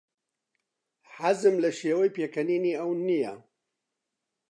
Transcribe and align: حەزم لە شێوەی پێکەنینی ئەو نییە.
حەزم 1.15 1.55
لە 1.63 1.71
شێوەی 1.79 2.13
پێکەنینی 2.17 2.77
ئەو 2.79 2.89
نییە. 3.07 3.35